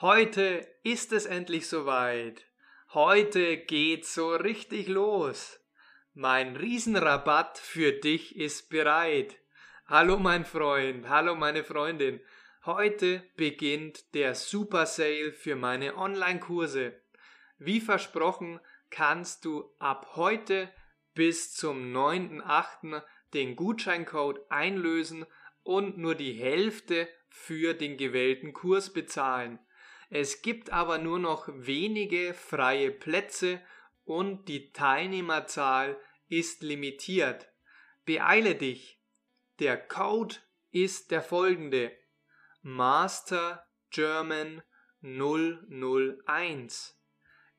[0.00, 2.46] Heute ist es endlich soweit.
[2.94, 5.60] Heute geht's so richtig los.
[6.14, 9.36] Mein Riesenrabatt für dich ist bereit.
[9.84, 12.18] Hallo mein Freund, hallo meine Freundin.
[12.64, 16.98] Heute beginnt der Super Sale für meine Online-Kurse.
[17.58, 18.58] Wie versprochen
[18.88, 20.72] kannst du ab heute
[21.12, 23.02] bis zum 9.8.
[23.34, 25.26] den Gutscheincode einlösen
[25.62, 29.58] und nur die Hälfte für den gewählten Kurs bezahlen.
[30.10, 33.62] Es gibt aber nur noch wenige freie Plätze
[34.04, 35.96] und die Teilnehmerzahl
[36.28, 37.48] ist limitiert.
[38.04, 39.00] Beeile dich.
[39.60, 40.34] Der Code
[40.72, 41.96] ist der folgende.
[42.62, 44.62] Master German
[45.00, 47.00] 001.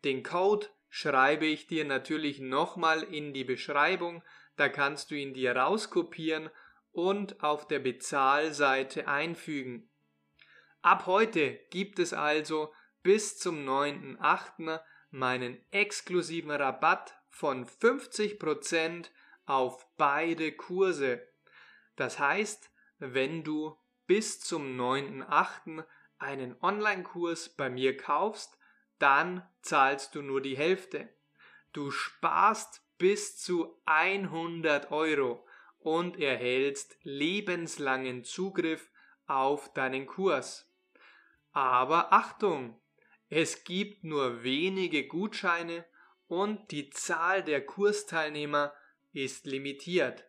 [0.03, 4.23] Den Code schreibe ich dir natürlich nochmal in die Beschreibung,
[4.57, 6.49] da kannst du ihn dir rauskopieren
[6.91, 9.90] und auf der Bezahlseite einfügen.
[10.81, 12.73] Ab heute gibt es also
[13.03, 14.79] bis zum 9.8.
[15.11, 19.09] meinen exklusiven Rabatt von 50%
[19.45, 21.27] auf beide Kurse.
[21.95, 25.85] Das heißt, wenn du bis zum 9.8.
[26.17, 28.57] einen Online-Kurs bei mir kaufst,
[28.97, 31.09] dann zahlst du nur die Hälfte.
[31.73, 35.45] Du sparst bis zu 100 Euro
[35.77, 38.89] und erhältst lebenslangen Zugriff
[39.27, 40.70] auf deinen Kurs.
[41.51, 42.79] Aber Achtung,
[43.29, 45.85] es gibt nur wenige Gutscheine
[46.27, 48.73] und die Zahl der Kursteilnehmer
[49.13, 50.25] ist limitiert.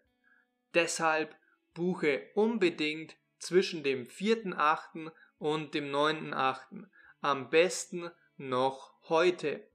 [0.74, 1.36] Deshalb
[1.74, 5.12] buche unbedingt zwischen dem 4.8.
[5.38, 6.86] und dem 9.8.
[7.20, 9.68] Am besten noch heute.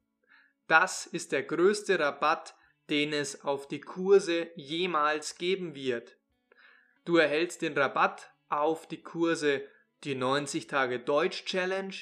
[0.67, 2.55] Das ist der größte Rabatt,
[2.89, 6.17] den es auf die Kurse jemals geben wird.
[7.05, 9.65] Du erhältst den Rabatt auf die Kurse
[10.03, 11.93] die 90 Tage Deutsch Challenge,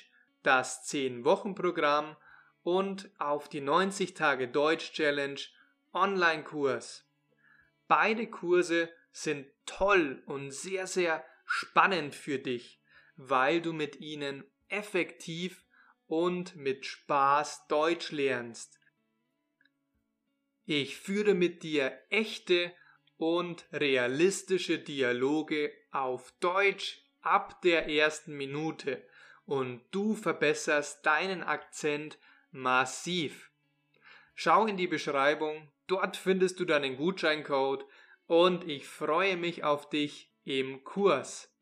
[0.44, 2.16] das 10 Wochen Programm
[2.64, 5.40] und auf die 90 Tage Deutsch Challenge
[5.94, 7.08] Online Kurs.
[7.88, 12.82] Beide Kurse sind toll und sehr, sehr spannend für dich,
[13.16, 15.64] weil du mit ihnen effektiv
[16.08, 18.80] und mit Spaß Deutsch lernst.
[20.66, 22.74] Ich führe mit dir echte
[23.18, 29.04] und realistische Dialoge auf Deutsch ab der ersten Minute
[29.46, 32.18] und du verbesserst deinen Akzent
[32.52, 33.52] massiv.
[34.34, 37.86] Schau in die Beschreibung, dort findest du deinen Gutscheincode
[38.28, 41.55] und ich freue mich auf dich im Kurs.